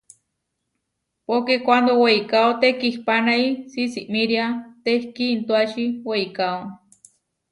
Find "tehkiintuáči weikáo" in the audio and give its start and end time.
4.83-6.59